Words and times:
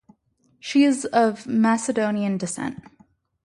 She 0.59 0.83
is 0.83 1.05
of 1.05 1.45
Macedonian 1.45 2.39
descent. 2.39 2.81